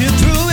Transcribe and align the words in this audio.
you 0.00 0.08
through 0.08 0.49